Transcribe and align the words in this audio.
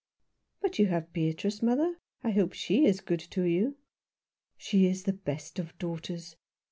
"But 0.61 0.79
you 0.79 0.87
have 0.87 1.13
Beatrice, 1.13 1.61
mother. 1.61 1.99
I 2.23 2.31
hope 2.31 2.53
she 2.53 2.85
is 2.87 3.01
good 3.01 3.19
to 3.19 3.43
you."" 3.43 3.75
She 4.57 4.87
is 4.87 5.03
the 5.03 5.13
best 5.13 5.59
of 5.59 5.77
daughters. 5.77 6.35